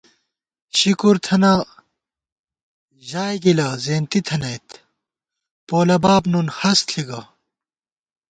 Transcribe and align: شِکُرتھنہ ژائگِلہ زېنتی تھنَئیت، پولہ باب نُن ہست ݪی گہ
شِکُرتھنہ 0.77 1.53
ژائگِلہ 3.09 3.67
زېنتی 3.83 4.19
تھنَئیت، 4.27 4.67
پولہ 5.67 5.97
باب 6.03 6.23
نُن 6.31 6.47
ہست 6.57 6.85
ݪی 6.91 7.03
گہ 7.07 7.21